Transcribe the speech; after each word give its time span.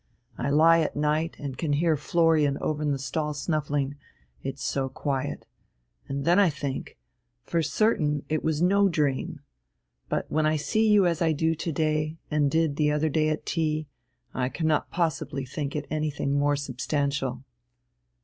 I 0.35 0.49
lie 0.49 0.79
at 0.79 0.95
night 0.95 1.35
and 1.37 1.55
can 1.55 1.73
hear 1.73 1.95
Florian 1.95 2.57
over 2.59 2.81
in 2.81 2.91
the 2.91 2.97
stall 2.97 3.35
snuffling, 3.35 3.97
it's 4.41 4.63
so 4.63 4.89
quiet. 4.89 5.45
And 6.07 6.25
then 6.25 6.39
I 6.39 6.49
think, 6.49 6.97
for 7.43 7.61
certain 7.61 8.25
it 8.27 8.43
was 8.43 8.63
no 8.63 8.89
dream. 8.89 9.41
But 10.09 10.25
when 10.31 10.47
I 10.47 10.55
see 10.55 10.89
you 10.91 11.05
as 11.05 11.21
I 11.21 11.33
do 11.33 11.53
to 11.53 11.71
day, 11.71 12.17
and 12.31 12.49
did 12.49 12.77
the 12.77 12.89
other 12.91 13.09
day 13.09 13.29
at 13.29 13.45
tea, 13.45 13.85
I 14.33 14.49
cannot 14.49 14.89
possibly 14.89 15.45
think 15.45 15.75
it 15.75 15.85
anything 15.91 16.33
more 16.33 16.55
substantial." 16.55 17.43